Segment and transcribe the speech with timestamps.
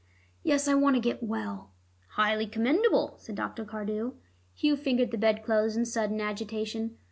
[0.41, 0.67] "Yes.
[0.67, 1.73] I want to get well."
[2.13, 3.63] "Highly commendable," said Dr.
[3.65, 4.13] Cardew.
[4.55, 6.97] Hugh fingered the bed clothes in sudden agitation.